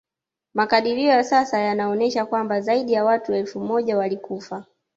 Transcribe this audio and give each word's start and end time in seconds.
Makadirio 0.53 1.07
ya 1.09 1.23
sasa 1.23 1.59
yanaonesha 1.59 2.25
kwamba 2.25 2.61
zaidi 2.61 2.93
ya 2.93 3.03
watu 3.05 3.33
elfu 3.33 3.59
moja 3.59 3.97
walikufa 3.97 4.65